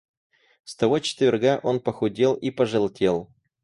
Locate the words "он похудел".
1.61-2.33